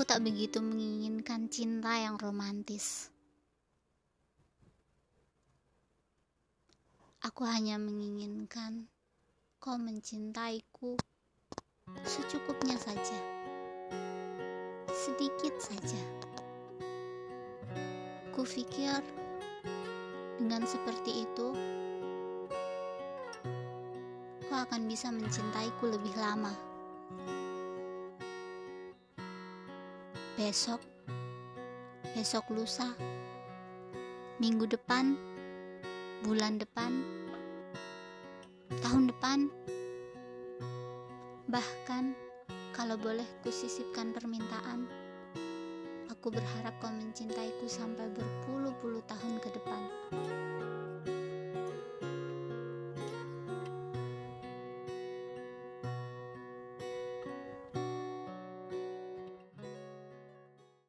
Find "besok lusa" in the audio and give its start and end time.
32.16-32.96